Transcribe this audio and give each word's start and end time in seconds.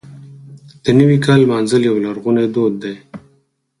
د 0.83 0.85
نوي 0.99 1.17
کال 1.25 1.39
لمانځل 1.43 1.81
یو 1.89 1.95
لرغونی 2.05 2.45
دود 2.53 2.73
دی. 2.83 2.95